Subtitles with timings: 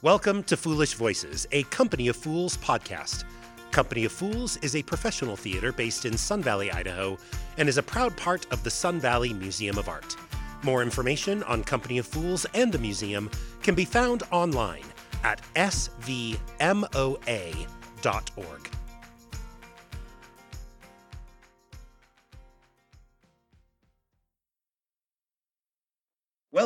[0.00, 3.24] Welcome to Foolish Voices, a Company of Fools podcast.
[3.72, 7.18] Company of Fools is a professional theater based in Sun Valley, Idaho,
[7.56, 10.14] and is a proud part of the Sun Valley Museum of Art.
[10.62, 13.28] More information on Company of Fools and the museum
[13.60, 14.84] can be found online
[15.24, 16.38] at svmoa.org.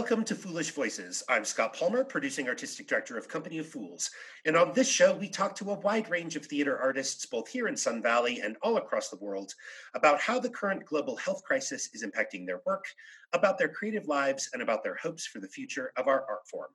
[0.02, 1.22] Welcome to Foolish Voices.
[1.28, 4.10] I'm Scott Palmer, producing artistic director of Company of Fools.
[4.44, 7.68] And on this show, we talk to a wide range of theater artists, both here
[7.68, 9.54] in Sun Valley and all across the world,
[9.94, 12.84] about how the current global health crisis is impacting their work,
[13.32, 16.70] about their creative lives, and about their hopes for the future of our art form.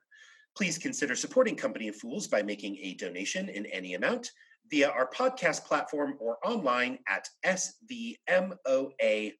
[0.56, 4.30] Please consider supporting Company of Fools by making a donation in any amount
[4.70, 9.34] via our podcast platform or online at svmoa.org.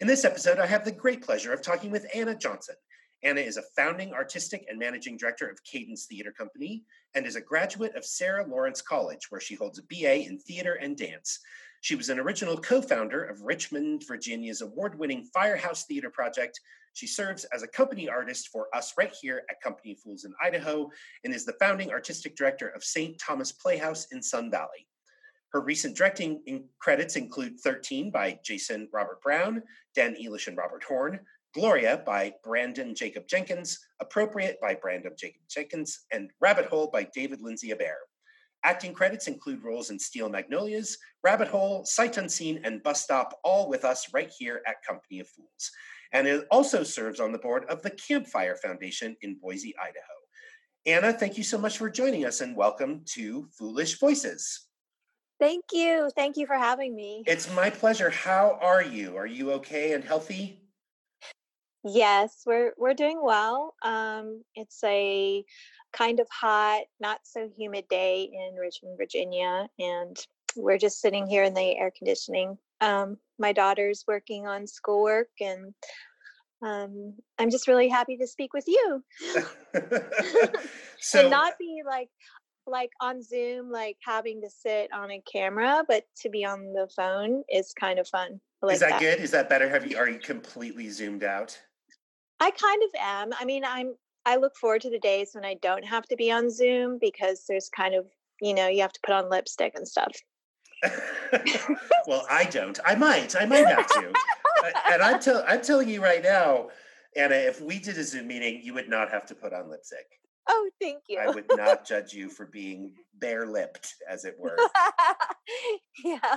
[0.00, 2.76] In this episode, I have the great pleasure of talking with Anna Johnson.
[3.22, 7.40] Anna is a founding artistic and managing director of Cadence Theater Company and is a
[7.40, 11.40] graduate of Sarah Lawrence College, where she holds a BA in theater and dance.
[11.86, 16.58] She was an original co founder of Richmond, Virginia's award winning Firehouse Theater Project.
[16.94, 20.90] She serves as a company artist for us right here at Company Fools in Idaho
[21.22, 23.16] and is the founding artistic director of St.
[23.20, 24.88] Thomas Playhouse in Sun Valley.
[25.52, 29.62] Her recent directing in credits include 13 by Jason Robert Brown,
[29.94, 31.20] Dan Elish and Robert Horn,
[31.54, 37.98] Gloria by Branden Jacobs-Jenkins, Appropriate by Branden Jacobs-Jenkins, and Rabbit Hole by David Lindsay-Abaire.
[38.66, 43.68] Acting credits include roles in Steel Magnolias, Rabbit Hole, Sight Unseen, and Bus Stop, all
[43.68, 45.70] with us right here at Company of Fools.
[46.12, 50.02] And it also serves on the board of the Campfire Foundation in Boise, Idaho.
[50.84, 54.66] Anna, thank you so much for joining us and welcome to Foolish Voices.
[55.38, 56.10] Thank you.
[56.16, 57.22] Thank you for having me.
[57.24, 58.10] It's my pleasure.
[58.10, 59.16] How are you?
[59.16, 60.60] Are you okay and healthy?
[61.84, 63.74] Yes, we're we're doing well.
[63.80, 65.44] Um, it's a
[65.96, 70.16] kind of hot, not so humid day in Richmond, Virginia, and
[70.56, 72.58] we're just sitting here in the air conditioning.
[72.80, 75.74] Um, my daughter's working on schoolwork, and
[76.62, 79.02] um, I'm just really happy to speak with you.
[80.98, 82.08] so, and not be like
[82.68, 86.88] like on Zoom, like having to sit on a camera, but to be on the
[86.94, 88.40] phone is kind of fun.
[88.60, 89.20] Like is that, that, good?
[89.20, 89.68] Is that better?
[89.68, 91.58] Have you are you completely zoomed out?
[92.40, 93.32] I kind of am.
[93.38, 93.94] I mean, I'm
[94.26, 97.44] I look forward to the days when I don't have to be on Zoom because
[97.48, 98.06] there's kind of,
[98.42, 100.12] you know, you have to put on lipstick and stuff.
[102.06, 102.78] well, I don't.
[102.84, 103.36] I might.
[103.40, 104.12] I might have to.
[104.92, 106.68] and I'm tell I'm telling you right now,
[107.16, 110.06] Anna, if we did a Zoom meeting, you would not have to put on lipstick.
[110.48, 111.18] Oh, thank you.
[111.18, 114.56] I would not judge you for being bare-lipped, as it were.
[116.04, 116.36] yeah.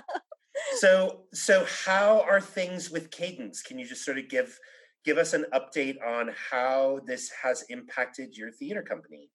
[0.77, 3.61] So, so how are things with Cadence?
[3.61, 4.57] Can you just sort of give
[5.05, 9.29] give us an update on how this has impacted your theater company?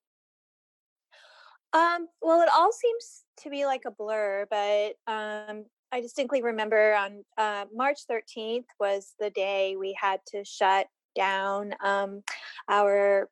[1.72, 6.94] Um, well, it all seems to be like a blur, but um, I distinctly remember
[6.94, 10.86] on uh, March 13th was the day we had to shut
[11.16, 12.22] down um,
[12.68, 13.28] our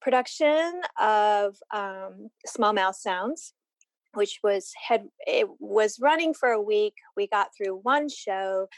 [0.00, 3.54] production of um, Small Mouth Sounds,
[4.14, 6.94] which was had it was running for a week.
[7.16, 8.68] We got through one show.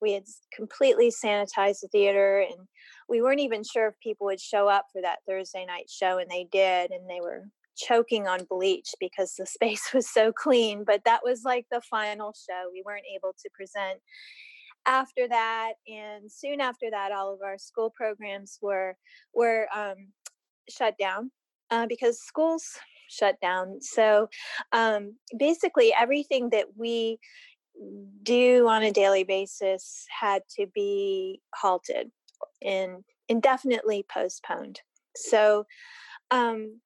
[0.00, 0.24] We had
[0.54, 2.66] completely sanitized the theater, and
[3.08, 6.30] we weren't even sure if people would show up for that Thursday night show, and
[6.30, 10.84] they did, and they were choking on bleach because the space was so clean.
[10.84, 12.70] But that was like the final show.
[12.72, 14.00] We weren't able to present
[14.86, 18.96] after that and soon after that all of our school programs were
[19.34, 19.96] were um,
[20.70, 21.28] shut down
[21.70, 22.64] uh, because schools
[23.08, 23.80] shut down.
[23.80, 24.28] So
[24.72, 27.18] um, basically, everything that we
[28.22, 32.10] do on a daily basis had to be halted
[32.62, 34.80] and indefinitely postponed.
[35.16, 35.66] So
[36.30, 36.80] um,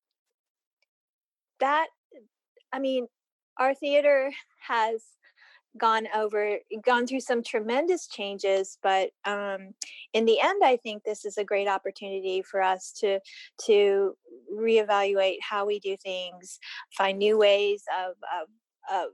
[1.61, 1.89] that,
[2.73, 3.07] I mean,
[3.59, 4.31] our theater
[4.67, 5.03] has
[5.79, 9.73] gone over gone through some tremendous changes but um,
[10.13, 13.21] in the end i think this is a great opportunity for us to
[13.65, 14.13] to
[14.53, 16.59] reevaluate how we do things
[16.97, 18.49] find new ways of of,
[18.93, 19.11] of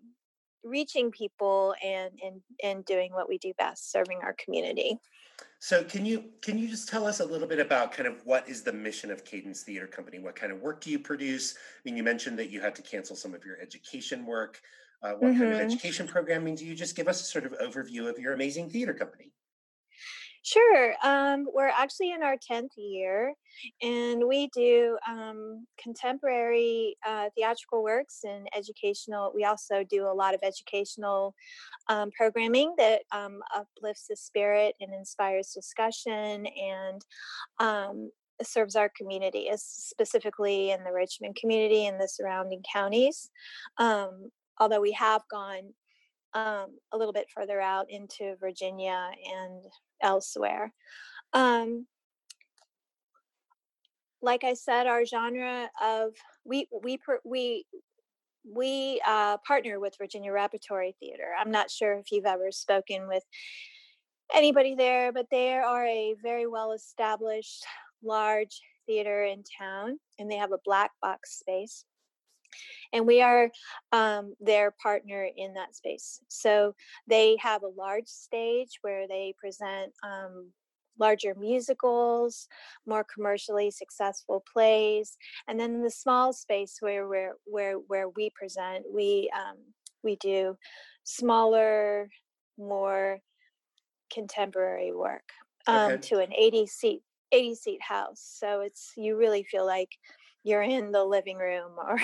[0.67, 4.99] reaching people and and and doing what we do best serving our community
[5.59, 8.49] so can you can you just tell us a little bit about kind of what
[8.49, 10.19] is the mission of Cadence Theater Company?
[10.19, 11.55] What kind of work do you produce?
[11.55, 14.61] I mean, you mentioned that you had to cancel some of your education work.
[15.03, 15.41] Uh, what mm-hmm.
[15.41, 15.67] kind of mm-hmm.
[15.67, 18.95] education programming do you just give us a sort of overview of your amazing theater
[18.95, 19.33] company?
[20.47, 20.95] Sure.
[21.03, 23.35] Um, we're actually in our 10th year,
[23.83, 29.33] and we do um, contemporary uh, theatrical works and educational.
[29.35, 31.35] We also do a lot of educational
[31.89, 37.03] um, programming that um, uplifts the spirit and inspires discussion and
[37.59, 43.31] um, serves our community, specifically in the Richmond community and the surrounding counties.
[43.79, 45.73] Um, although we have gone
[46.35, 49.11] um, a little bit further out into Virginia
[49.41, 49.65] and
[50.03, 50.73] elsewhere.
[51.33, 51.87] Um,
[54.23, 56.15] like I said, our genre of
[56.45, 57.65] we we we
[58.45, 61.29] we uh, partner with Virginia Repertory Theater.
[61.39, 63.25] I'm not sure if you've ever spoken with
[64.33, 67.65] anybody there, but they are a very well established,
[68.03, 71.85] large theater in town, and they have a black box space.
[72.93, 73.51] And we are
[73.93, 76.21] um, their partner in that space.
[76.29, 76.75] So
[77.07, 80.51] they have a large stage where they present um,
[80.99, 82.49] larger musicals,
[82.87, 85.17] more commercially successful plays,
[85.49, 89.57] and then the small space where where where where we present, we um,
[90.03, 90.57] we do
[91.05, 92.09] smaller,
[92.59, 93.21] more
[94.13, 95.29] contemporary work
[95.67, 96.01] um, okay.
[96.01, 98.37] to an 80 seat 80 seat house.
[98.39, 99.91] So it's you really feel like
[100.47, 101.99] you're in the living room or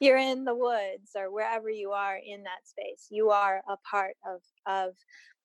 [0.00, 3.06] you're in the woods or wherever you are in that space.
[3.10, 4.94] You are a part of of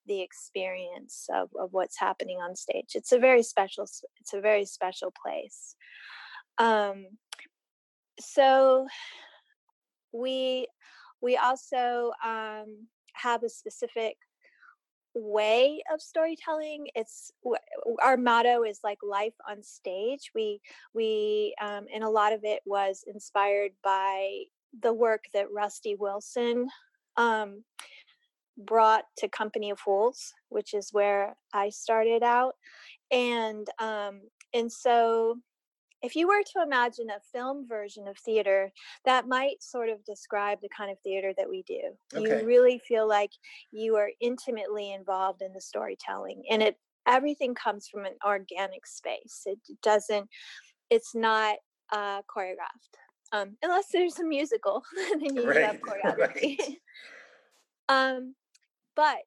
[0.08, 2.96] the experience of, of what's happening on stage.
[2.96, 3.84] It's a very special
[4.20, 5.76] it's a very special place.
[6.58, 7.06] Um,
[8.20, 8.88] so
[10.12, 10.68] we
[11.22, 14.18] we also um, have a specific
[15.20, 17.32] way of storytelling it's
[18.02, 20.32] our motto is like life on stage.
[20.34, 20.62] We
[20.94, 24.44] we um, and a lot of it was inspired by
[24.82, 26.68] the work that rusty wilson
[27.18, 27.64] um,
[28.58, 32.56] brought to company of fools which is where i started out
[33.12, 34.22] and um,
[34.54, 35.38] and so
[36.02, 38.72] if you were to imagine a film version of theater,
[39.06, 41.82] that might sort of describe the kind of theater that we do.
[42.16, 42.40] Okay.
[42.40, 43.32] You really feel like
[43.72, 49.42] you are intimately involved in the storytelling, and it everything comes from an organic space.
[49.46, 50.30] It doesn't.
[50.90, 51.58] It's not
[51.92, 52.98] uh, choreographed,
[53.32, 54.84] um, unless there's a musical.
[55.20, 55.64] then you right.
[55.64, 56.58] have choreography.
[56.60, 56.78] Right.
[57.90, 58.36] um,
[58.96, 59.18] but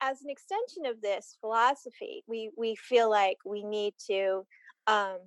[0.00, 4.46] as an extension of this philosophy, we we feel like we need to
[4.86, 5.18] um,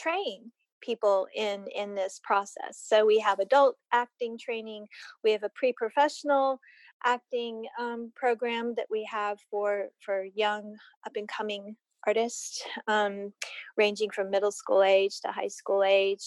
[0.00, 2.82] train people in in this process.
[2.82, 4.86] So we have adult acting training
[5.22, 6.58] we have a pre-professional
[7.04, 10.76] acting um, program that we have for for young
[11.06, 11.76] up and coming
[12.06, 13.32] artists um,
[13.76, 16.24] ranging from middle school age to high school age.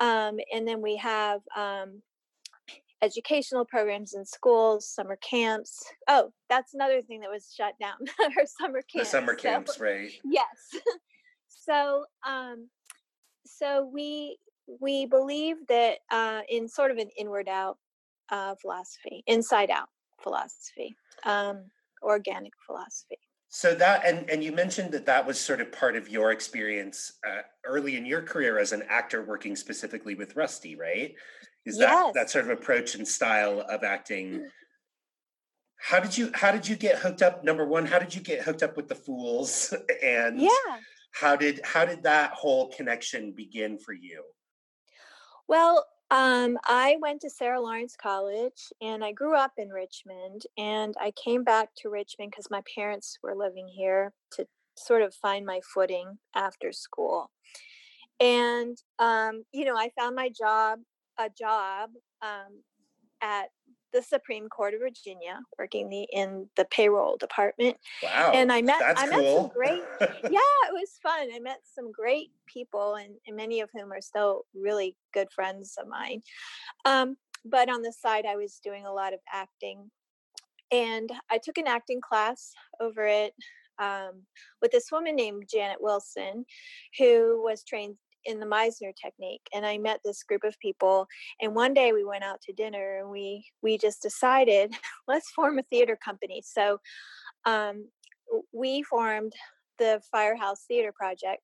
[0.00, 2.02] Um, and then we have um,
[3.02, 5.82] educational programs in schools summer camps.
[6.08, 9.84] Oh that's another thing that was shut down our summer camps the summer camps so,
[9.84, 10.10] right.
[10.24, 10.82] yes.
[11.48, 12.68] So um
[13.58, 14.38] so we
[14.80, 17.78] we believe that uh, in sort of an inward out
[18.30, 19.88] uh, philosophy, inside out
[20.22, 20.94] philosophy,
[21.24, 21.64] um,
[22.02, 23.18] organic philosophy.
[23.48, 27.12] So that and and you mentioned that that was sort of part of your experience
[27.28, 31.14] uh, early in your career as an actor working specifically with Rusty, right?
[31.66, 32.14] Is that yes.
[32.14, 34.40] that sort of approach and style of acting?
[34.40, 34.46] Mm.
[35.76, 37.44] How did you how did you get hooked up?
[37.44, 39.74] Number one, how did you get hooked up with the Fools?
[40.02, 40.48] And yeah,
[41.12, 44.22] how did how did that whole connection begin for you?
[45.48, 50.94] Well um, i went to sarah lawrence college and i grew up in richmond and
[51.00, 55.44] i came back to richmond because my parents were living here to sort of find
[55.44, 57.30] my footing after school.
[58.20, 60.80] And um, you know i found my job
[61.18, 61.90] a job
[62.22, 62.62] um,
[63.22, 63.46] at
[63.92, 67.76] the Supreme Court of Virginia, working the in the payroll department.
[68.02, 68.32] Wow!
[68.34, 69.40] And I met That's I met cool.
[69.42, 69.82] some great.
[70.00, 71.28] yeah, it was fun.
[71.34, 75.74] I met some great people, and, and many of whom are still really good friends
[75.78, 76.22] of mine.
[76.84, 79.90] Um, but on the side, I was doing a lot of acting,
[80.70, 83.34] and I took an acting class over it
[83.78, 84.22] um,
[84.60, 86.44] with this woman named Janet Wilson,
[86.98, 91.06] who was trained in the Meisner technique and I met this group of people
[91.40, 94.74] and one day we went out to dinner and we we just decided
[95.08, 96.42] let's form a theater company.
[96.44, 96.78] So
[97.44, 97.88] um,
[98.52, 99.32] we formed
[99.78, 101.42] the Firehouse Theater Project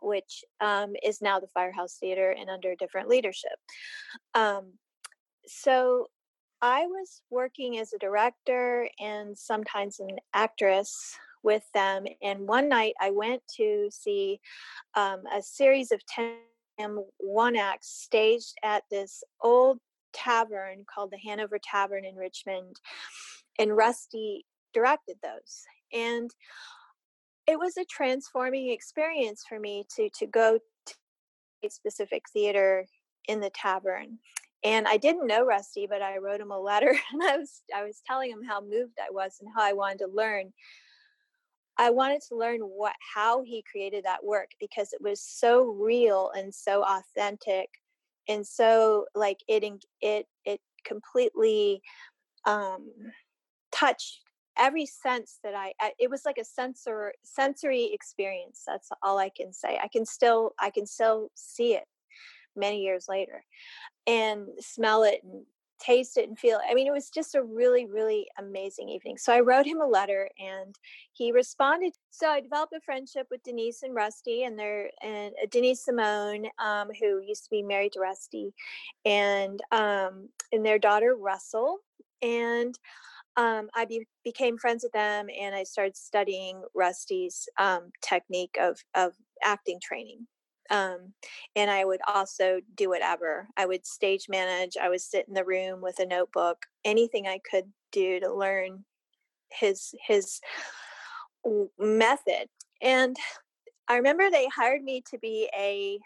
[0.00, 3.58] which um, is now the Firehouse Theater and under different leadership.
[4.34, 4.74] Um,
[5.46, 6.06] so
[6.60, 12.04] I was working as a director and sometimes an actress with them.
[12.22, 14.40] And one night I went to see
[14.94, 16.34] um, a series of 10
[17.18, 19.78] one acts staged at this old
[20.12, 22.76] tavern called the Hanover Tavern in Richmond.
[23.58, 25.64] And Rusty directed those.
[25.92, 26.30] And
[27.48, 30.94] it was a transforming experience for me to to go to
[31.64, 32.86] a specific theater
[33.26, 34.18] in the tavern
[34.64, 37.82] and i didn't know rusty but i wrote him a letter and i was i
[37.82, 40.52] was telling him how moved i was and how i wanted to learn
[41.78, 46.30] I wanted to learn what how he created that work because it was so real
[46.36, 47.68] and so authentic
[48.28, 49.64] and so like it
[50.00, 51.80] it it completely
[52.46, 52.90] um
[53.72, 54.20] touched
[54.58, 59.28] every sense that I, I, it was like a sensor sensory experience that's all i
[59.28, 59.78] can say.
[59.80, 61.84] I can still i can still see it
[62.56, 63.44] many years later
[64.06, 65.44] and smell it and
[65.78, 66.64] taste it and feel it.
[66.70, 69.18] I mean, it was just a really, really amazing evening.
[69.18, 70.74] So I wrote him a letter and
[71.12, 71.94] he responded.
[72.10, 76.46] So I developed a friendship with Denise and Rusty and their and uh, Denise Simone,
[76.58, 78.52] um, who used to be married to Rusty,
[79.04, 81.78] and um, and their daughter Russell.
[82.22, 82.76] And
[83.38, 88.82] um, I be, became friends with them and I started studying Rusty's um, technique of,
[88.96, 89.12] of
[89.44, 90.26] acting training.
[90.70, 91.14] Um,
[91.56, 93.48] and I would also do whatever.
[93.56, 97.40] I would stage manage, I would sit in the room with a notebook, anything I
[97.50, 98.84] could do to learn
[99.50, 100.40] his his
[101.78, 102.48] method.
[102.82, 103.16] And
[103.88, 105.98] I remember they hired me to be a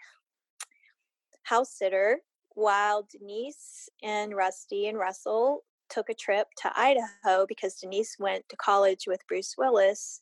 [1.43, 2.19] house sitter
[2.55, 8.55] while Denise and Rusty and Russell took a trip to Idaho because Denise went to
[8.55, 10.21] college with Bruce Willis.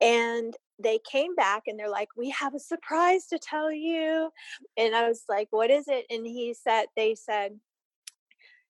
[0.00, 4.30] And they came back and they're like, We have a surprise to tell you.
[4.76, 6.06] And I was like, What is it?
[6.10, 7.58] And he said, They said,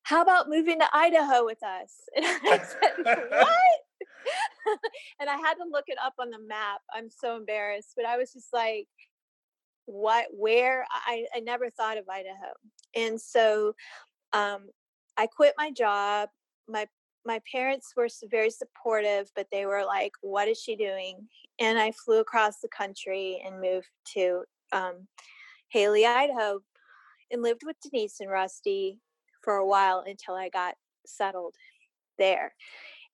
[0.02, 1.94] How about moving to Idaho with us?
[2.16, 3.48] And I said, What?
[5.20, 6.80] and I had to look it up on the map.
[6.92, 8.88] I'm so embarrassed, but I was just like,
[9.86, 12.52] what where I, I never thought of idaho
[12.94, 13.74] and so
[14.32, 14.68] um,
[15.16, 16.28] I quit my job.
[16.68, 16.86] My
[17.24, 21.92] my parents were very supportive, but they were like, "What is she doing?" And I
[21.92, 25.08] flew across the country and moved to um,
[25.70, 26.60] Hailey, Idaho,
[27.30, 28.98] and lived with Denise and Rusty
[29.42, 30.74] for a while until I got
[31.06, 31.54] settled
[32.18, 32.54] there.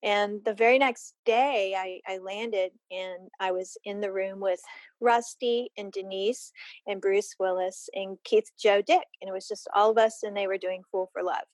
[0.02, 4.60] And the very next day, I, I landed and I was in the room with
[5.00, 6.52] Rusty and Denise
[6.86, 9.06] and Bruce Willis and Keith Joe Dick.
[9.22, 11.46] And it was just all of us, and they were doing Fool for Love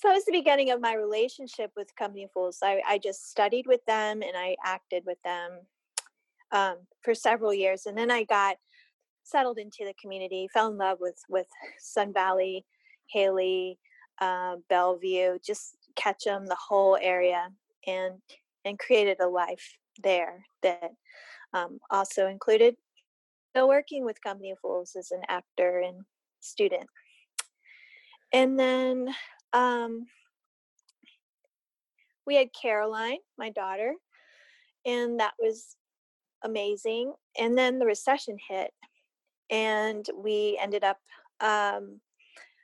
[0.00, 2.58] so that was the beginning of my relationship with Company of Fools.
[2.62, 5.58] I, I just studied with them and I acted with them
[6.52, 8.58] um, for several years, and then I got
[9.24, 11.48] settled into the community, fell in love with with
[11.80, 12.64] Sun Valley,
[13.10, 13.80] Hailey,
[14.20, 17.48] uh, Bellevue, just Ketchum, the whole area,
[17.84, 18.14] and
[18.64, 20.92] and created a life there that
[21.54, 22.76] um, also included
[23.50, 26.02] still working with Company of Fools as an actor and
[26.38, 26.86] student.
[28.32, 29.08] And then
[29.52, 30.06] um,
[32.26, 33.94] we had Caroline, my daughter,
[34.84, 35.76] and that was
[36.44, 37.14] amazing.
[37.38, 38.70] And then the recession hit,
[39.50, 40.98] and we ended up
[41.40, 42.00] um,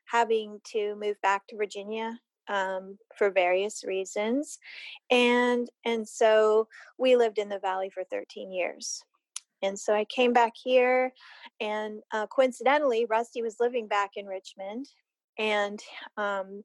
[0.05, 4.59] having to move back to Virginia um, for various reasons,
[5.11, 9.03] and and so we lived in the valley for 13 years.
[9.63, 11.11] And so I came back here,
[11.59, 14.89] and uh, coincidentally, Rusty was living back in Richmond,
[15.39, 15.81] and
[16.17, 16.63] um,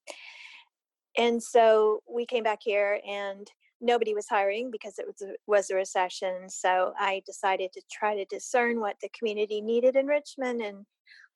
[1.17, 3.47] and so we came back here and
[3.81, 8.15] nobody was hiring because it was a, was a recession so i decided to try
[8.15, 10.85] to discern what the community needed in richmond and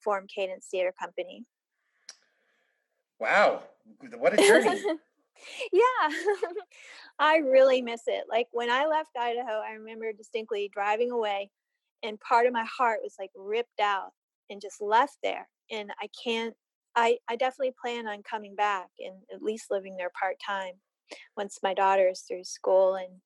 [0.04, 1.46] form cadence theater company.
[3.20, 3.64] Wow
[4.18, 4.82] what a journey.
[5.74, 6.10] Yeah
[7.20, 11.50] i really miss it like when i left idaho i remember distinctly driving away
[12.04, 14.12] and part of my heart was like ripped out
[14.50, 16.54] and just left there and i can't
[16.96, 20.74] I, I definitely plan on coming back and at least living there part time
[21.36, 23.20] once my daughter is through school and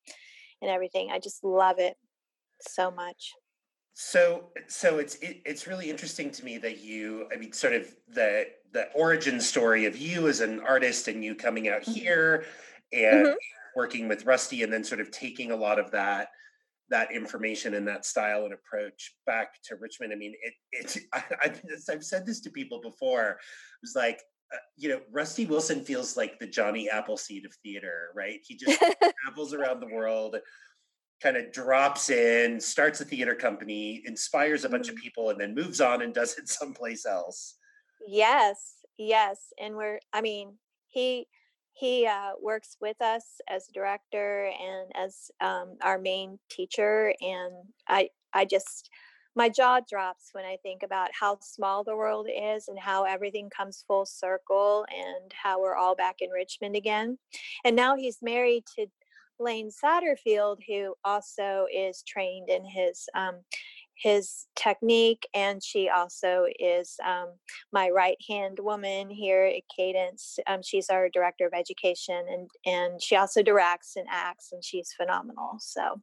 [0.62, 1.10] and everything.
[1.12, 1.96] I just love it
[2.62, 3.34] so much.
[3.94, 7.94] So so it's it, it's really interesting to me that you I mean sort of
[8.08, 11.92] the the origin story of you as an artist and you coming out mm-hmm.
[11.94, 12.46] here
[12.92, 13.36] and mm-hmm.
[13.76, 16.30] working with Rusty and then sort of taking a lot of that
[16.90, 20.14] that information and that style and approach back to Richmond.
[20.14, 21.54] I mean, it, it I,
[21.92, 23.32] have said this to people before.
[23.32, 23.38] It
[23.82, 24.22] was like,
[24.54, 28.40] uh, you know, Rusty Wilson feels like the Johnny Appleseed of theater, right?
[28.48, 28.80] He just
[29.24, 30.38] travels around the world,
[31.22, 35.04] kind of drops in, starts a theater company, inspires a bunch of mm-hmm.
[35.04, 37.56] people, and then moves on and does it someplace else.
[38.08, 39.38] Yes, yes.
[39.62, 40.54] And we're, I mean,
[40.88, 41.28] he,
[41.78, 47.54] he uh, works with us as a director and as um, our main teacher and
[47.88, 48.90] i i just
[49.36, 53.50] my jaw drops when i think about how small the world is and how everything
[53.50, 57.18] comes full circle and how we're all back in richmond again.
[57.64, 58.88] And now he's married to
[59.40, 63.36] lane satterfield who also is trained in his um,
[64.02, 67.30] his technique and she also is um,
[67.72, 73.02] my right hand woman here at cadence um, she's our director of education and and
[73.02, 76.02] she also directs and acts and she's phenomenal so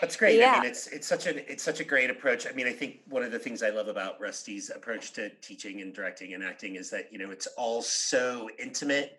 [0.00, 0.38] that's great.
[0.38, 0.56] Yeah.
[0.56, 2.46] I mean, it's it's such a it's such a great approach.
[2.46, 5.80] I mean, I think one of the things I love about Rusty's approach to teaching
[5.80, 9.16] and directing and acting is that you know it's all so intimate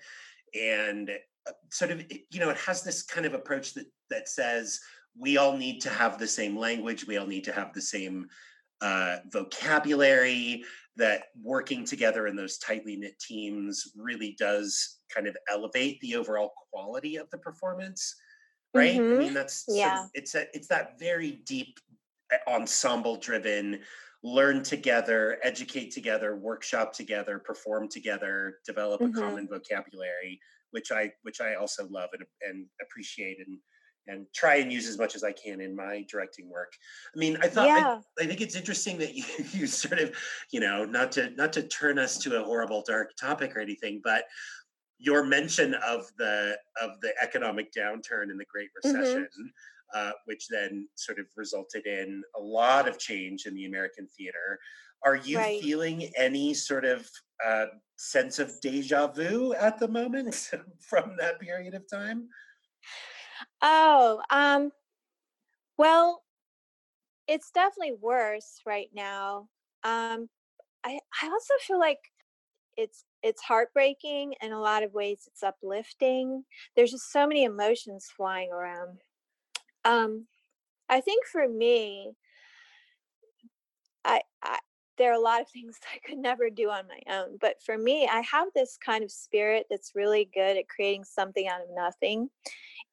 [0.53, 1.09] and
[1.47, 4.79] uh, sort of you know it has this kind of approach that that says
[5.17, 8.27] we all need to have the same language, we all need to have the same
[8.81, 10.63] uh, vocabulary.
[10.97, 16.51] That working together in those tightly knit teams really does kind of elevate the overall
[16.69, 18.15] quality of the performance
[18.73, 18.99] right?
[18.99, 19.15] Mm-hmm.
[19.15, 19.95] I mean, that's yeah.
[19.95, 21.79] Sort of, it's a, it's that very deep
[22.47, 23.79] ensemble driven
[24.21, 29.17] learn together educate together workshop together perform together develop mm-hmm.
[29.17, 30.39] a common vocabulary
[30.71, 33.57] which i which i also love and, and appreciate and
[34.09, 36.73] and try and use as much as i can in my directing work
[37.15, 37.99] i mean i thought yeah.
[38.19, 40.15] I, I think it's interesting that you you sort of
[40.51, 44.01] you know not to not to turn us to a horrible dark topic or anything
[44.03, 44.25] but
[44.99, 48.97] your mention of the of the economic downturn and the Great mm-hmm.
[48.97, 49.47] Recession, mm-hmm.
[49.95, 54.59] uh, which then sort of resulted in a lot of change in the American theater.
[55.05, 55.61] Are you right.
[55.61, 57.09] feeling any sort of
[57.43, 62.27] uh, sense of deja vu at the moment from that period of time?
[63.61, 64.71] Oh, um,
[65.77, 66.23] well,
[67.27, 69.47] it's definitely worse right now.
[69.83, 70.29] Um,
[70.85, 71.99] I I also feel like
[72.77, 78.07] it's it's heartbreaking in a lot of ways it's uplifting there's just so many emotions
[78.17, 78.99] flying around
[79.85, 80.27] um
[80.89, 82.15] i think for me
[84.05, 84.59] I, I
[84.99, 87.77] there are a lot of things i could never do on my own but for
[87.77, 91.67] me i have this kind of spirit that's really good at creating something out of
[91.73, 92.29] nothing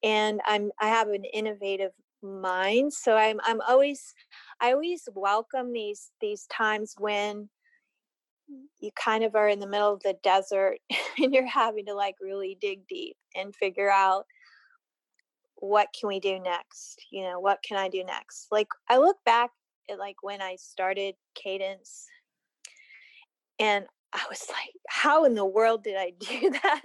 [0.01, 1.91] and i'm i have an innovative
[2.23, 4.15] mind so i'm i'm always
[4.59, 7.47] i always welcome these these times when
[8.79, 10.79] you kind of are in the middle of the desert
[11.21, 14.25] and you're having to like really dig deep and figure out
[15.59, 18.47] what can we do next you know what can i do next?
[18.51, 19.51] Like i look back
[19.89, 22.07] at like when i started cadence
[23.59, 26.83] and i was like how in the world did i do that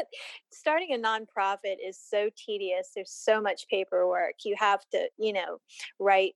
[0.50, 5.58] starting a nonprofit is so tedious there's so much paperwork you have to you know
[5.98, 6.34] write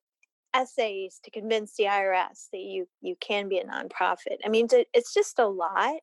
[0.56, 4.38] essays to convince the IRS that you you can be a nonprofit.
[4.44, 5.96] I mean, it's just a lot,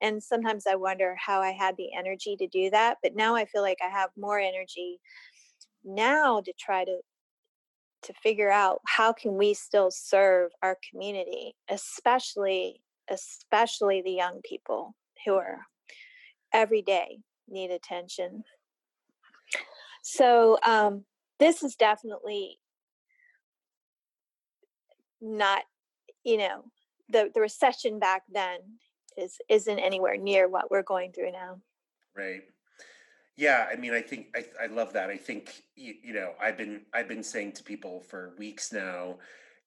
[0.00, 2.98] and sometimes I wonder how I had the energy to do that.
[3.02, 5.00] But now I feel like I have more energy
[5.84, 6.98] now to try to
[8.06, 14.94] to figure out how can we still serve our community, especially especially the young people
[15.24, 15.60] who are
[16.52, 18.42] every day need attention.
[20.02, 21.04] So um,
[21.38, 22.58] this is definitely
[25.20, 25.62] not
[26.24, 26.64] you know
[27.08, 28.58] the the recession back then
[29.16, 31.58] is isn't anywhere near what we're going through now
[32.16, 32.42] right
[33.36, 36.56] yeah i mean i think i, I love that i think you, you know i've
[36.56, 39.16] been i've been saying to people for weeks now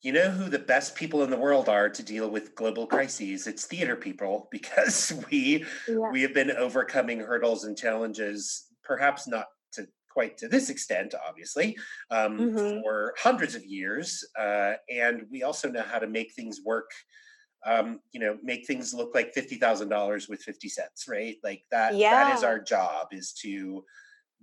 [0.02, 3.48] you know who the best people in the world are to deal with global crises
[3.48, 6.10] it's theater people because we yeah.
[6.12, 11.78] we have been overcoming hurdles and challenges perhaps not to quite to this extent, obviously,
[12.12, 12.82] um, mm-hmm.
[12.82, 14.28] for hundreds of years.
[14.38, 16.92] Uh, and we also know how to make things work.
[17.66, 21.36] Um, you know, make things look like fifty thousand dollars with fifty cents, right?
[21.44, 21.96] Like that.
[21.96, 22.26] Yeah.
[22.26, 23.84] That is our job: is to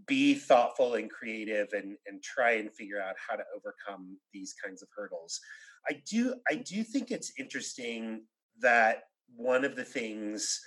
[0.07, 4.83] be thoughtful and creative, and and try and figure out how to overcome these kinds
[4.83, 5.41] of hurdles.
[5.89, 6.35] I do.
[6.51, 8.23] I do think it's interesting
[8.61, 10.61] that one of the things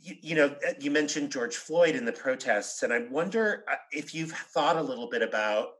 [0.00, 3.76] you, you, know, uh, you mentioned George Floyd in the protests, and I wonder uh,
[3.92, 5.70] if you've thought a little bit about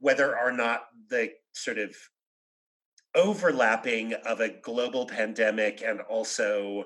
[0.00, 1.94] whether or not the sort of
[3.14, 6.84] overlapping of a global pandemic and also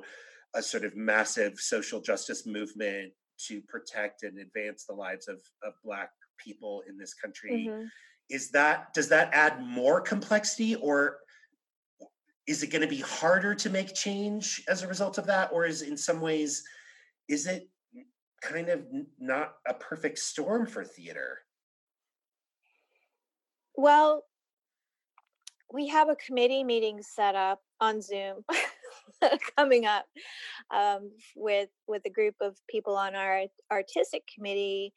[0.54, 5.72] a sort of massive social justice movement to protect and advance the lives of, of
[5.84, 7.68] black people in this country.
[7.68, 7.86] Mm-hmm.
[8.30, 11.18] is that does that add more complexity or
[12.46, 15.50] is it going to be harder to make change as a result of that?
[15.52, 16.62] Or is in some ways
[17.28, 17.68] is it
[18.42, 18.84] kind of
[19.18, 21.38] not a perfect storm for theater?
[23.76, 24.24] Well
[25.72, 28.44] we have a committee meeting set up on zoom
[29.56, 30.04] coming up
[30.72, 34.92] um, with with a group of people on our artistic committee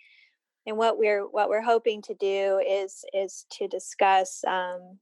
[0.68, 4.98] and what we're what we're hoping to do is is to discuss um,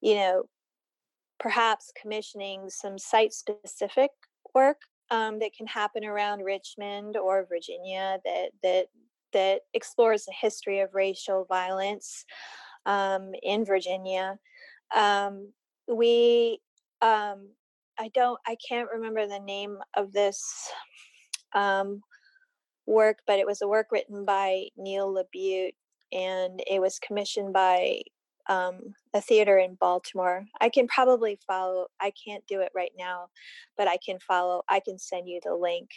[0.00, 0.42] you know
[1.38, 4.10] perhaps commissioning some site specific
[4.54, 4.78] work
[5.10, 8.86] um, that can happen around Richmond or Virginia that that
[9.32, 12.24] that explores the history of racial violence
[12.86, 14.38] um, in Virginia.
[14.96, 15.52] Um,
[15.88, 16.60] we
[17.02, 17.48] um,
[17.98, 20.42] I don't I can't remember the name of this
[21.54, 22.00] um,
[22.86, 25.72] work, but it was a work written by Neil LaBute
[26.12, 28.00] and it was commissioned by
[28.48, 30.44] um, a theater in Baltimore.
[30.60, 33.28] I can probably follow, I can't do it right now,
[33.76, 35.88] but I can follow, I can send you the link.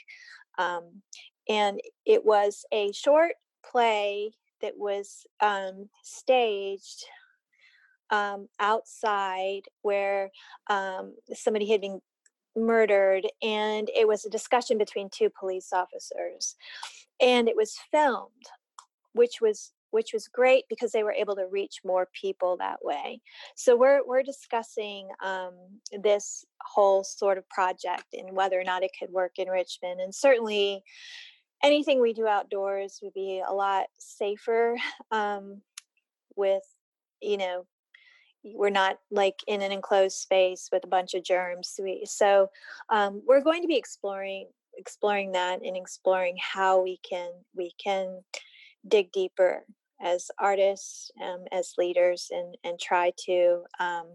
[0.59, 1.01] Um,
[1.49, 3.33] and it was a short
[3.69, 7.05] play that was um, staged
[8.13, 10.29] um, outside where
[10.69, 11.99] um, somebody had been
[12.55, 16.55] murdered and it was a discussion between two police officers
[17.19, 18.29] and it was filmed
[19.13, 23.21] which was which was great because they were able to reach more people that way.
[23.55, 25.53] So we're we're discussing um,
[26.01, 30.13] this whole sort of project and whether or not it could work in richmond and
[30.13, 30.83] certainly
[31.63, 34.75] anything we do outdoors would be a lot safer
[35.11, 35.61] um,
[36.35, 36.63] with
[37.21, 37.65] you know
[38.43, 41.79] we're not like in an enclosed space with a bunch of germs.
[42.05, 42.49] So
[42.89, 48.21] um, we're going to be exploring exploring that and exploring how we can we can
[48.87, 49.63] dig deeper
[50.01, 54.07] as artists, um, as leaders, and and try to um,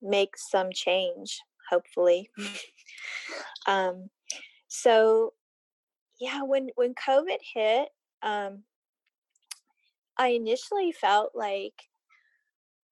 [0.00, 1.40] make some change.
[1.70, 2.30] Hopefully,
[3.66, 4.08] um,
[4.68, 5.34] so
[6.20, 7.88] yeah, when when COVID hit,
[8.22, 8.62] um,
[10.16, 11.74] I initially felt like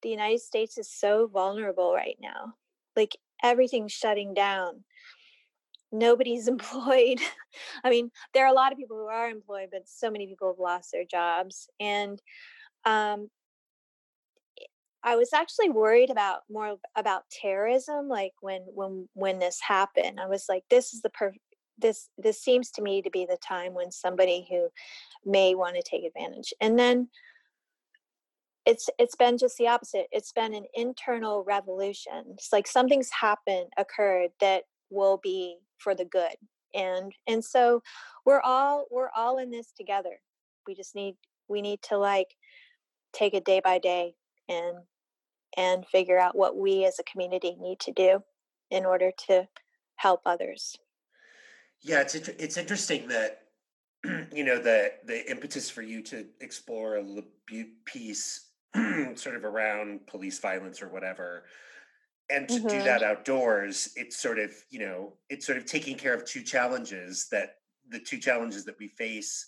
[0.02, 2.54] the United States is so vulnerable right now.
[2.94, 4.84] Like everything's shutting down.
[5.92, 7.20] Nobody's employed.
[7.84, 10.48] I mean, there are a lot of people who are employed, but so many people
[10.48, 11.68] have lost their jobs.
[11.80, 12.20] And
[12.84, 13.30] um,
[15.02, 18.08] I was actually worried about more about terrorism.
[18.08, 21.42] Like when when when this happened, I was like, this is the perfect.
[21.78, 24.68] This this seems to me to be the time when somebody who
[25.24, 26.52] may want to take advantage.
[26.60, 27.08] And then
[28.66, 33.66] it's it's been just the opposite it's been an internal revolution it's like something's happened
[33.78, 36.36] occurred that will be for the good
[36.76, 37.82] and and so
[38.24, 40.20] we're all we're all in this together.
[40.66, 41.16] We just need
[41.48, 42.36] we need to like
[43.12, 44.14] take it day by day
[44.48, 44.78] and
[45.56, 48.22] and figure out what we as a community need to do
[48.70, 49.48] in order to
[49.96, 50.76] help others.
[51.82, 53.42] Yeah it's it's interesting that
[54.32, 57.04] you know the the impetus for you to explore a
[57.86, 58.45] piece
[59.14, 61.44] sort of around police violence or whatever
[62.30, 62.68] and to mm-hmm.
[62.68, 66.42] do that outdoors it's sort of you know it's sort of taking care of two
[66.42, 67.56] challenges that
[67.88, 69.46] the two challenges that we face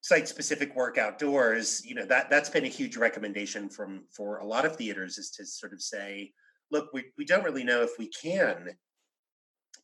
[0.00, 4.44] site specific work outdoors you know that that's been a huge recommendation from for a
[4.46, 6.32] lot of theaters is to sort of say
[6.70, 8.70] look we, we don't really know if we can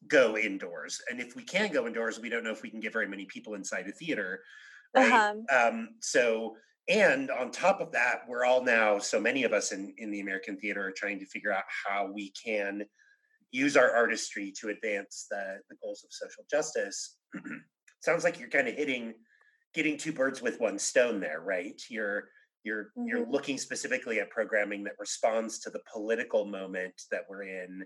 [0.09, 2.93] go indoors and if we can go indoors we don't know if we can get
[2.93, 4.41] very many people inside a theater
[4.95, 5.69] right uh-huh.
[5.69, 6.57] um, so
[6.89, 10.21] and on top of that we're all now so many of us in, in the
[10.21, 12.83] american theater are trying to figure out how we can
[13.53, 17.19] use our artistry to advance the, the goals of social justice
[18.01, 19.15] sounds like you're kind of hitting
[19.75, 22.25] getting two birds with one stone there right you're
[22.65, 23.07] you're mm-hmm.
[23.07, 27.85] you're looking specifically at programming that responds to the political moment that we're in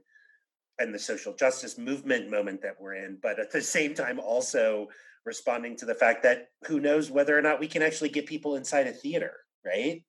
[0.78, 4.86] and the social justice movement moment that we're in but at the same time also
[5.26, 8.56] responding to the fact that who knows whether or not we can actually get people
[8.56, 9.32] inside a theater,
[9.64, 10.02] right?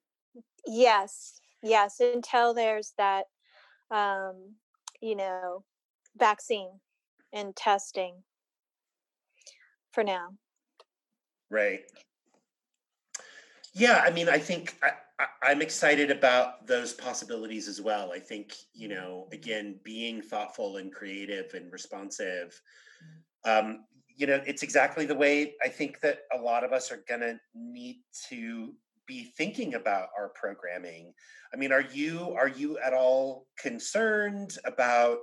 [0.66, 2.00] Yes, yes.
[2.00, 3.26] Until there's that,
[3.92, 4.54] um,
[5.02, 5.64] you know,
[6.16, 6.70] vaccine
[7.34, 8.24] and testing
[9.92, 10.30] for now.
[11.50, 11.82] Right.
[13.74, 14.92] Yeah, I mean, I think I,
[15.42, 18.12] I'm excited about those possibilities as well.
[18.12, 22.60] I think, you know, again, being thoughtful and creative and responsive
[23.46, 23.86] um,
[24.18, 27.22] you know, it's exactly the way I think that a lot of us are going
[27.22, 28.74] to need to
[29.08, 31.14] be thinking about our programming.
[31.54, 35.20] I mean, are you are you at all concerned about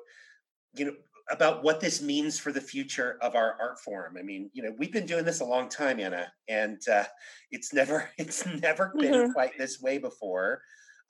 [0.75, 0.95] you know
[1.31, 4.17] about what this means for the future of our art form?
[4.17, 7.05] I mean, you know, we've been doing this a long time, Anna, and uh,
[7.51, 9.33] it's never it's never been mm-hmm.
[9.33, 10.63] quite this way before.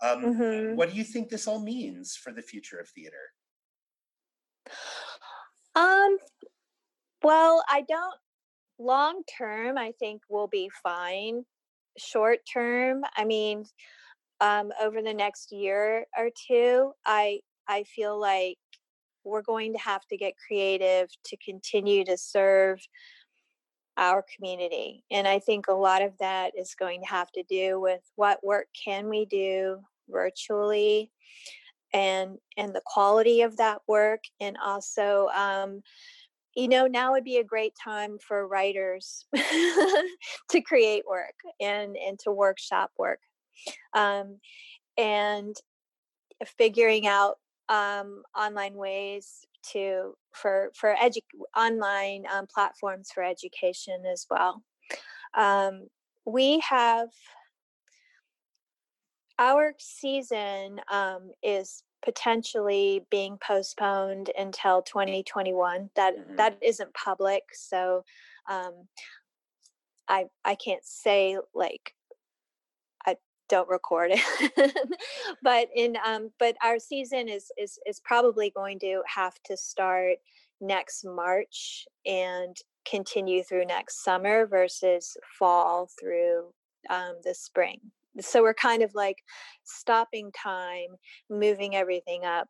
[0.03, 0.77] Um, mm-hmm.
[0.77, 3.31] What do you think this all means for the future of theater?
[5.77, 6.19] Um,
[7.25, 8.15] well, I don't
[8.79, 11.45] long term, I think we'll be fine.
[11.97, 13.65] Short term, I mean,
[14.41, 18.59] um, over the next year or two, I I feel like
[19.25, 22.81] we're going to have to get creative to continue to serve
[23.97, 25.05] our community.
[25.11, 28.45] And I think a lot of that is going to have to do with what
[28.45, 31.11] work can we do virtually
[31.95, 35.81] and and the quality of that work and also um,
[36.55, 39.27] you know now would be a great time for writers
[40.51, 43.21] to create work and and to workshop work
[43.95, 44.39] um,
[44.97, 45.57] and
[46.59, 47.37] figuring out
[47.69, 51.21] um, online ways to for for edu-
[51.57, 54.63] online um, platforms for education as well.
[55.37, 55.89] Um,
[56.27, 57.09] we have
[59.39, 65.91] our season um, is potentially being postponed until 2021.
[65.95, 66.37] That Mhm.
[66.37, 68.05] that isn't public, so
[68.49, 68.89] um,
[70.09, 71.95] I I can't say like
[73.07, 73.17] I
[73.49, 74.21] don't record it.
[75.43, 80.19] but in um, but our season is is is probably going to have to start
[80.61, 86.53] next March and continue through next summer versus fall through
[86.91, 87.81] um, the spring
[88.21, 89.19] so we're kind of like
[89.65, 90.89] stopping time
[91.31, 92.49] moving everything up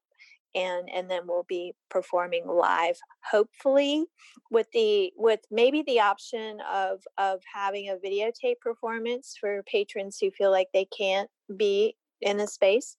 [0.54, 2.96] and and then we'll be performing live
[3.30, 4.04] hopefully
[4.50, 10.30] with the with maybe the option of of having a videotape performance for patrons who
[10.30, 12.96] feel like they can't be in the space.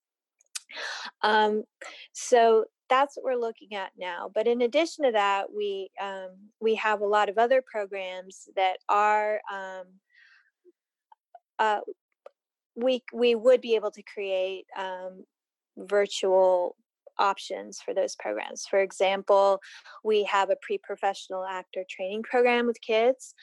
[1.22, 1.64] Um
[2.14, 4.30] so that's what we're looking at now.
[4.34, 8.78] But in addition to that we um we have a lot of other programs that
[8.90, 9.86] are um
[11.58, 11.80] uh,
[12.76, 15.26] we we would be able to create um,
[15.78, 16.76] virtual
[17.18, 18.66] options for those programs.
[18.70, 19.60] For example,
[20.04, 23.34] we have a pre-professional actor training program with kids.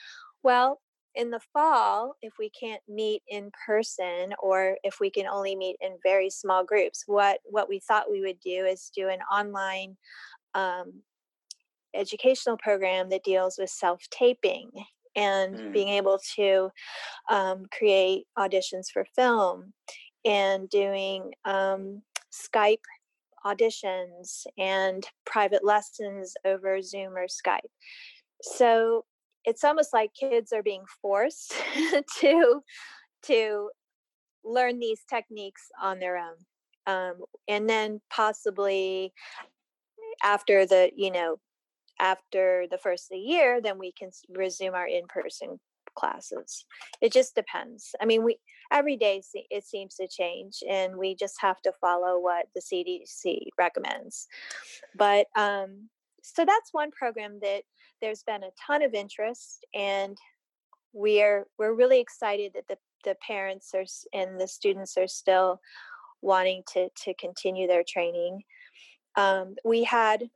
[0.43, 0.79] Well,
[1.15, 5.77] in the fall, if we can't meet in person or if we can only meet
[5.79, 9.95] in very small groups, what what we thought we would do is do an online
[10.55, 11.01] um,
[11.95, 14.71] educational program that deals with self-taping
[15.15, 15.73] and Mm.
[15.73, 16.71] being able to
[17.29, 19.73] um, create auditions for film
[20.25, 22.83] and doing um, Skype
[23.45, 27.59] auditions and private lessons over Zoom or Skype.
[28.41, 29.05] So
[29.45, 31.53] it's almost like kids are being forced
[32.19, 32.63] to
[33.23, 33.69] to
[34.43, 36.35] learn these techniques on their own.
[36.85, 39.13] Um, and then possibly
[40.23, 41.39] after the you know
[41.99, 45.59] after the first of the year then we can resume our in-person
[45.95, 46.65] classes.
[47.01, 47.93] It just depends.
[48.01, 48.37] I mean we
[48.71, 53.47] every day it seems to change and we just have to follow what the cdc
[53.57, 54.27] recommends.
[54.95, 55.89] But um
[56.23, 57.63] so that's one program that
[58.01, 60.17] there's been a ton of interest and
[60.93, 65.59] we're we're really excited that the the parents are and the students are still
[66.21, 68.41] wanting to to continue their training.
[69.15, 70.29] Um, we had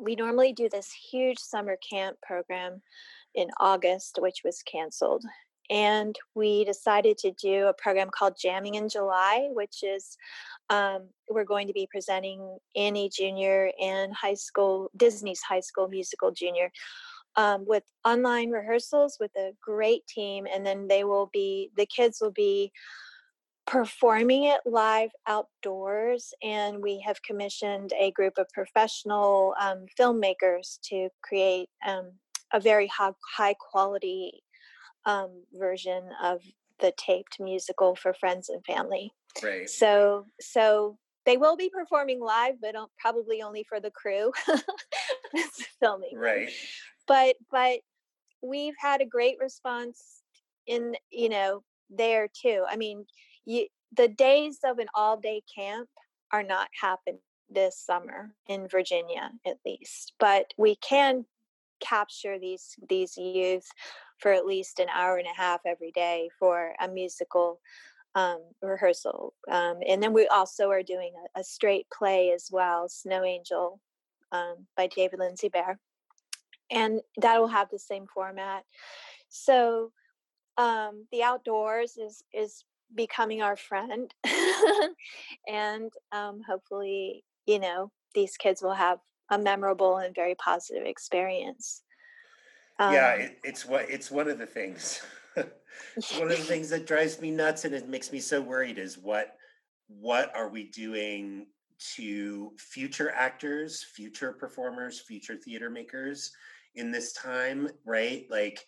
[0.00, 2.82] we normally do this huge summer camp program
[3.34, 5.24] in August, which was canceled.
[5.68, 10.16] And we decided to do a program called Jamming in July, which is
[10.70, 16.30] um, we're going to be presenting Annie Junior and high school, Disney's High School Musical
[16.30, 16.70] Junior,
[17.34, 20.46] um, with online rehearsals with a great team.
[20.52, 22.70] And then they will be, the kids will be
[23.66, 31.08] performing it live outdoors and we have commissioned a group of professional um, filmmakers to
[31.22, 32.12] create um,
[32.52, 34.42] a very high, high quality
[35.04, 36.40] um, version of
[36.80, 39.68] the taped musical for friends and family Right.
[39.68, 46.16] so so they will be performing live but probably only for the crew that's filming
[46.16, 46.50] Right.
[47.08, 47.80] but but
[48.42, 50.22] we've had a great response
[50.66, 53.04] in you know there too i mean
[53.46, 55.88] you the days of an all day camp
[56.32, 61.24] are not happening this summer in virginia at least but we can
[61.80, 63.68] capture these these youth
[64.18, 67.60] for at least an hour and a half every day for a musical
[68.14, 72.88] um, rehearsal um, and then we also are doing a, a straight play as well
[72.88, 73.78] snow angel
[74.32, 75.78] um, by david lindsay-abaire
[76.70, 78.64] and that will have the same format.
[79.28, 79.92] So
[80.56, 84.12] um, the outdoors is is becoming our friend,
[85.48, 88.98] and um, hopefully, you know, these kids will have
[89.30, 91.82] a memorable and very positive experience.
[92.78, 95.00] yeah, Um, it, it's what it's one of the things.
[95.34, 98.98] one of the things that drives me nuts and it makes me so worried is
[98.98, 99.36] what
[99.88, 101.46] what are we doing
[101.94, 106.32] to future actors, future performers, future theater makers
[106.74, 108.26] in this time, right?
[108.30, 108.64] Like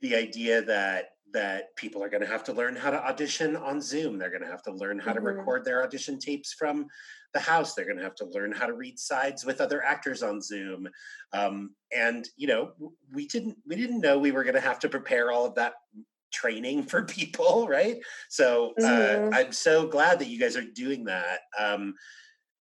[0.00, 3.80] the idea that that people are going to have to learn how to audition on
[3.80, 4.18] Zoom.
[4.18, 5.24] They're going to have to learn how to Mhm.
[5.38, 6.86] record their audition tapes from
[7.32, 7.74] the house.
[7.74, 10.88] They're going to have to learn how to read sides with other actors on Zoom.
[11.32, 12.74] Um, and you know,
[13.12, 15.74] we didn't we didn't know we were going to have to prepare all of that
[16.32, 17.96] training for people, right?
[18.28, 19.34] So uh, Mhm.
[19.34, 21.40] I'm so glad that you guys are doing that.
[21.58, 21.96] Um,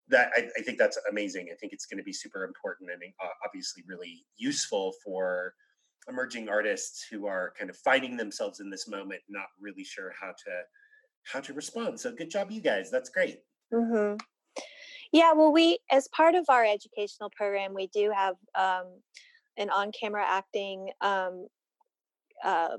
[0.10, 1.50] that I, I think that's amazing.
[1.52, 5.56] I think it's going to be super important and uh, obviously really useful for
[6.08, 10.28] emerging artists who are kind of finding themselves in this moment, not really sure how
[10.30, 10.62] to
[11.24, 12.00] how to respond.
[12.00, 12.90] So good job, you guys.
[12.90, 13.40] That's great.
[13.74, 14.20] mhm.
[15.12, 18.86] Yeah, well, we, as part of our educational program, we do have um,
[19.58, 21.48] an on camera acting, um,
[22.44, 22.78] uh,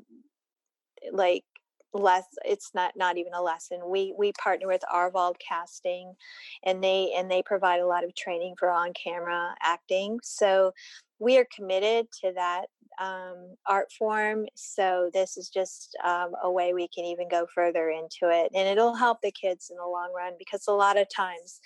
[1.12, 1.44] like,
[1.92, 6.14] less it's not not even a lesson we we partner with arvald casting
[6.62, 10.72] and they and they provide a lot of training for on camera acting so
[11.18, 12.66] we are committed to that
[13.00, 14.46] um, art form.
[14.54, 18.68] So this is just um, a way we can even go further into it, and
[18.68, 21.60] it'll help the kids in the long run because a lot of times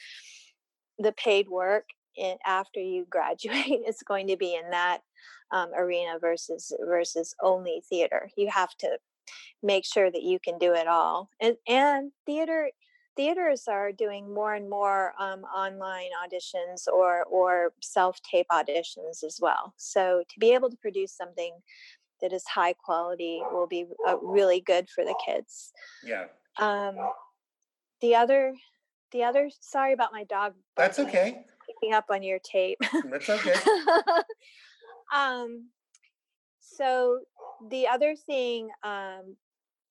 [0.98, 5.00] the paid work in, after you graduate is going to be in that
[5.50, 8.30] um, arena versus versus only theater.
[8.36, 8.98] You have to
[9.62, 12.70] make sure that you can do it all, and and theater
[13.16, 19.38] theaters are doing more and more um, online auditions or or self tape auditions as
[19.40, 19.74] well.
[19.76, 21.52] So to be able to produce something
[22.20, 25.72] that is high quality will be uh, really good for the kids.
[26.02, 26.26] Yeah.
[26.58, 26.96] Um,
[28.00, 28.54] the other,
[29.12, 29.50] the other.
[29.60, 30.54] Sorry about my dog.
[30.76, 31.44] That's okay.
[31.66, 32.78] Picking up on your tape.
[33.10, 33.54] That's okay.
[35.14, 35.68] um,
[36.60, 37.20] so
[37.70, 39.36] the other thing um,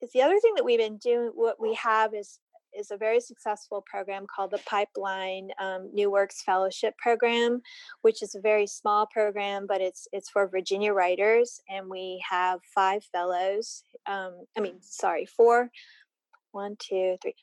[0.02, 1.32] is the other thing that we've been doing.
[1.36, 2.40] What we have is
[2.78, 7.62] is a very successful program called the Pipeline um, New Works Fellowship Program,
[8.02, 12.60] which is a very small program, but it's it's for Virginia writers, and we have
[12.64, 13.84] five fellows.
[14.06, 15.70] Um, I mean, sorry, four,
[16.52, 17.36] one, two, three,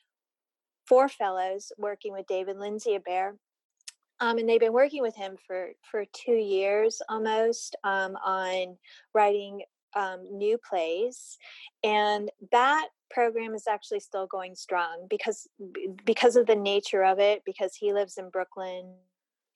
[0.85, 3.35] four fellows working with David Lindsay-Abaire.
[4.19, 8.77] Um, and they've been working with him for for two years almost um, on
[9.13, 9.63] writing
[9.95, 11.37] um, new plays
[11.83, 15.47] and that program is actually still going strong because
[16.05, 18.93] because of the nature of it because he lives in brooklyn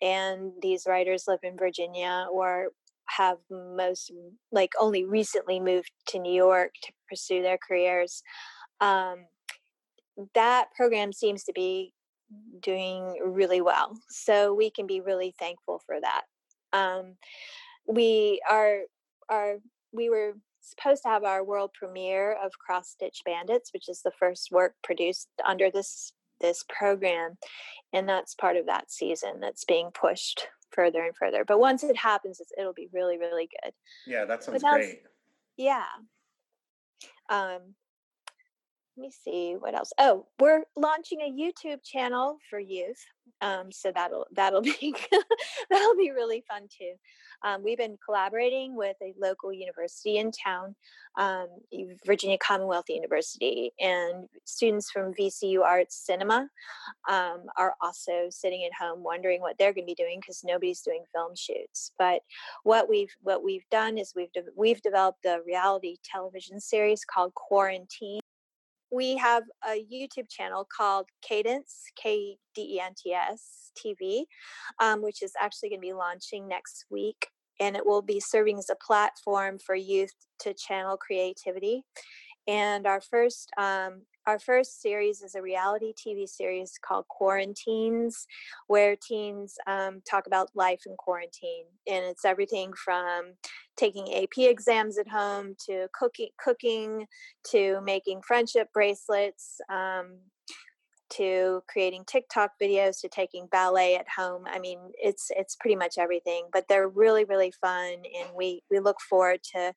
[0.01, 2.69] and these writers live in virginia or
[3.07, 4.11] have most
[4.51, 8.23] like only recently moved to new york to pursue their careers
[8.81, 9.25] um,
[10.33, 11.93] that program seems to be
[12.61, 13.97] doing really well.
[14.09, 16.23] So we can be really thankful for that.
[16.73, 17.15] Um,
[17.87, 18.79] we are
[19.29, 19.55] are
[19.91, 20.33] we were
[20.69, 24.75] supposed to have our world premiere of Cross Stitch Bandits, which is the first work
[24.83, 27.37] produced under this this program,
[27.93, 31.45] and that's part of that season that's being pushed further and further.
[31.45, 33.73] But once it happens, it'll be really really good.
[34.05, 35.01] Yeah, that sounds great.
[35.57, 35.85] Yeah.
[37.29, 37.75] Um,
[38.97, 39.91] let me see what else.
[39.97, 43.03] Oh, we're launching a YouTube channel for youth,
[43.41, 44.95] um, so that'll that'll be
[45.69, 46.93] that'll be really fun too.
[47.43, 50.75] Um, we've been collaborating with a local university in town,
[51.17, 51.47] um,
[52.05, 56.47] Virginia Commonwealth University, and students from VCU Arts Cinema
[57.09, 60.81] um, are also sitting at home wondering what they're going to be doing because nobody's
[60.81, 61.91] doing film shoots.
[61.99, 62.21] But
[62.63, 67.33] what we've what we've done is we've de- we've developed a reality television series called
[67.33, 68.21] Quarantine
[68.91, 74.25] we have a YouTube channel called Cadence, K D E N T S TV,
[74.79, 77.27] um, which is actually going to be launching next week.
[77.59, 81.83] And it will be serving as a platform for youth to channel creativity.
[82.47, 88.25] And our first um, our first series is a reality TV series called Quaranteens,
[88.67, 93.33] where teens um, talk about life in quarantine, and it's everything from
[93.77, 97.05] taking AP exams at home to cooking, cooking
[97.51, 99.59] to making friendship bracelets.
[99.69, 100.17] Um,
[101.07, 104.43] to creating TikTok videos to taking ballet at home.
[104.47, 108.79] I mean, it's it's pretty much everything, but they're really really fun and we we
[108.79, 109.73] look forward to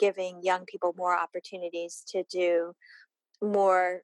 [0.00, 2.74] giving young people more opportunities to do
[3.42, 4.02] more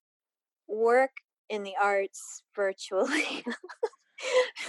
[0.67, 1.13] work
[1.49, 3.45] in the arts virtually.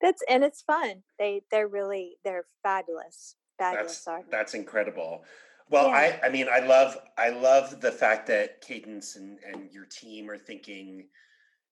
[0.00, 1.02] that's and it's fun.
[1.18, 3.36] They they're really they're fabulous.
[3.58, 4.30] Fabulous that's, artists.
[4.30, 5.24] That's incredible.
[5.70, 6.18] Well, Yeah.
[6.22, 10.28] I I mean I love I love the fact that Cadence and, and your team
[10.28, 11.06] are thinking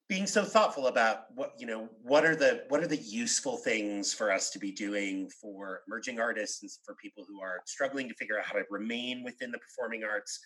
[0.09, 4.13] being so thoughtful about what you know what are the what are the useful things
[4.15, 8.15] for us to be doing for emerging artists and for people who are struggling to
[8.15, 10.41] figure out how to remain within the performing arts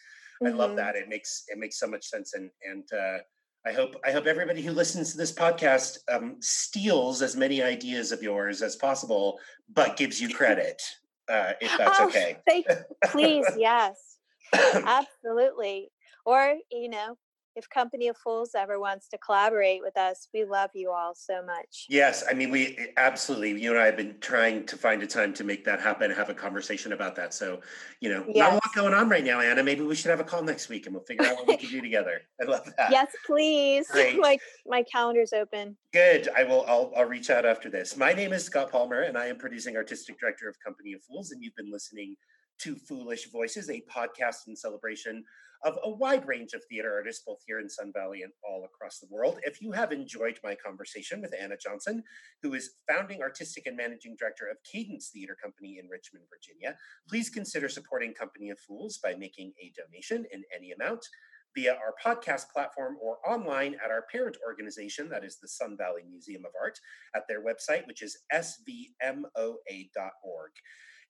[0.45, 0.77] i love Mhm.
[0.77, 3.19] that it makes it makes so much sense and and uh,
[3.65, 8.11] i hope i hope everybody who listens to this podcast um, steals as many ideas
[8.11, 9.39] of yours as possible
[9.73, 10.83] but gives you credit
[11.31, 12.67] uh, if that's Oh, okay thank-
[13.13, 14.19] please, yes.
[14.53, 15.91] Absolutely.
[16.27, 17.17] Or, you know,
[17.55, 21.45] if Company of Fools ever wants to collaborate with us, we love you all so
[21.45, 21.87] much.
[21.89, 23.61] Yes, I mean we eh, absolutely.
[23.61, 26.31] You and I have been trying to find a time to make that happen, have
[26.31, 27.35] a conversation about that.
[27.35, 27.61] So,
[28.01, 29.63] you know, not a lot going on right now, Anna.
[29.63, 31.69] Maybe we should have a call next week and we'll figure out what we can
[31.69, 32.23] do together.
[32.41, 32.91] I love that.
[32.91, 33.87] Yes, please.
[33.91, 34.19] Great.
[34.19, 35.77] my my calendar's open.
[35.93, 36.29] Good.
[36.37, 36.65] I will.
[36.67, 37.97] I'll, I'll reach out after this.
[37.97, 41.33] My name is Scott Palmer, and I am producing artistic director of Company of Fools.
[41.33, 42.17] And you've been listening
[42.61, 45.25] to Foolish Voices, a podcast in celebration
[45.65, 48.99] of a wide range of theater artists, both here in Sun Valley and all across
[48.99, 49.39] the world.
[49.45, 52.03] If you have enjoyed my conversation with Anna Johnson,
[52.43, 56.77] who is founding artistic and managing director of Cadence Theater Company in Richmond, Virginia,
[57.09, 61.07] please consider supporting Company of Fools by making a donation in any amount
[61.55, 66.03] via our podcast platform or online at our parent organization, that is the Sun Valley
[66.09, 66.79] Museum of Art,
[67.15, 69.23] at their website, which is svmoa.org.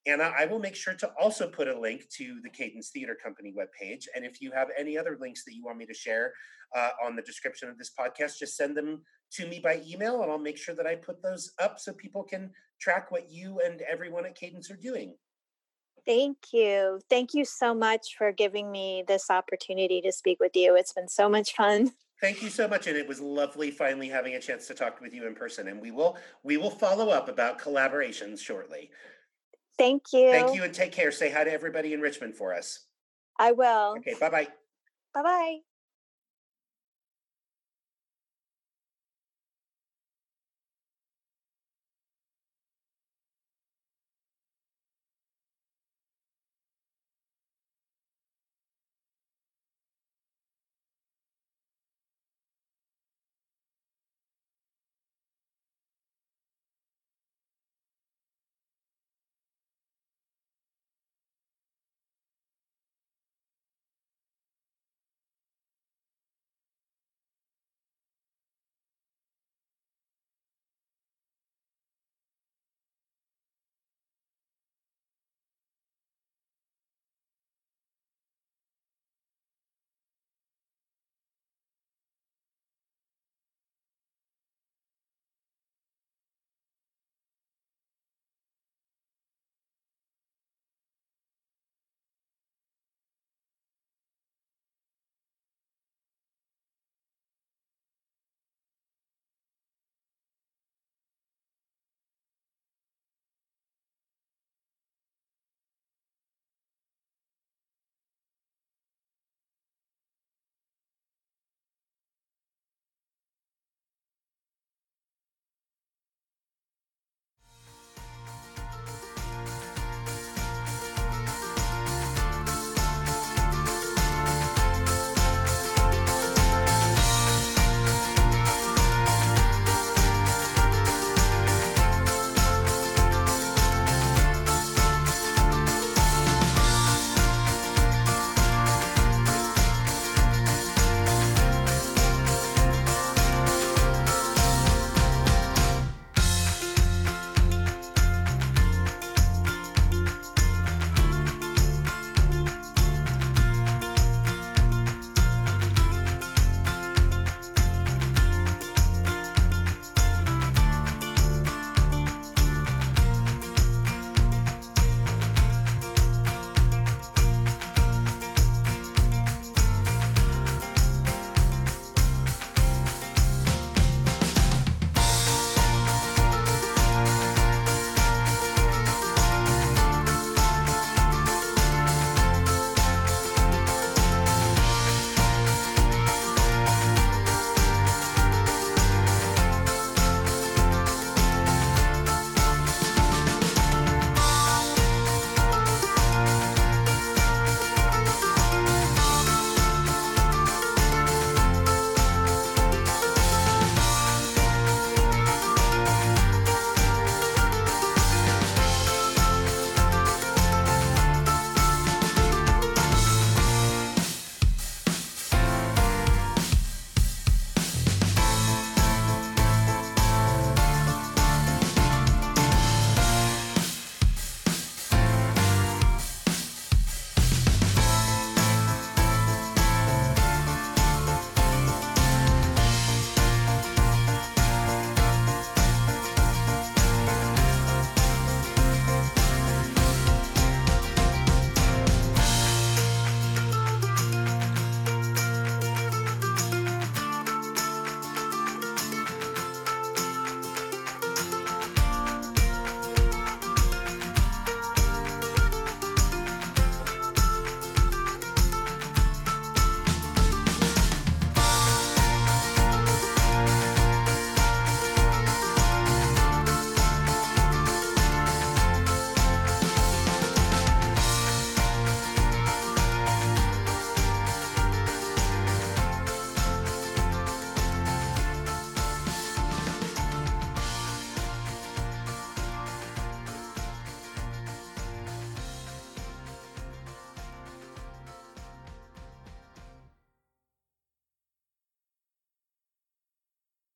[0.07, 3.55] Anna, I will make sure to also put a link to the Cadence Theater Company
[3.57, 4.07] webpage.
[4.15, 6.33] And if you have any other links that you want me to share
[6.77, 9.03] uh, on the description of this podcast, just send them
[9.35, 12.25] to me by email and I'll make sure that I put those up so people
[12.25, 12.51] can
[12.81, 15.15] track what you and everyone at Cadence are doing.
[16.05, 17.01] Thank you.
[17.09, 20.75] Thank you so much for giving me this opportunity to speak with you.
[20.75, 21.93] It's been so much fun.
[22.21, 25.13] Thank you so much, and it was lovely finally having a chance to talk with
[25.13, 25.67] you in person.
[25.67, 28.91] And we will we will follow up about collaborations shortly.
[29.79, 30.31] Thank you.
[30.31, 31.11] Thank you, and take care.
[31.11, 32.87] Say hi to everybody in Richmond for us.
[33.39, 33.97] I will.
[33.99, 34.49] Okay, bye bye.
[35.15, 35.59] Bye bye.